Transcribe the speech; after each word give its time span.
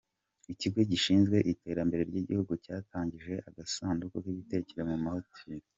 Ikigo 0.53 0.79
gishinzwe 0.91 1.37
iterambere 1.51 2.01
ryigihugu 2.09 2.53
cyatangije 2.65 3.33
agasanduku 3.49 4.15
k’ibitekerezo 4.23 4.89
mu 4.93 4.99
mahoteli 5.05 5.67